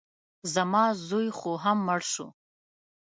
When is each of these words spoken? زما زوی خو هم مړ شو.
زما 0.53 0.83
زوی 1.07 1.27
خو 1.37 1.51
هم 1.63 1.77
مړ 1.87 2.01
شو. 2.11 2.27